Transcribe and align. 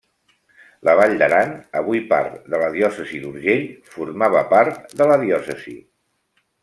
La 0.87 0.93
vall 0.99 1.11
d'Aran, 1.21 1.51
avui 1.81 2.01
part 2.13 2.33
de 2.55 2.61
la 2.63 2.69
diòcesi 2.77 3.21
d'Urgell, 3.25 3.67
formava 3.97 4.43
part 4.55 4.97
de 5.03 5.09
la 5.13 5.19
diòcesi. 5.27 5.77